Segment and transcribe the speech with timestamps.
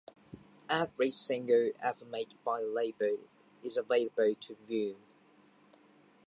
[0.71, 3.19] Every single ever made by the label
[3.61, 4.97] is available to view.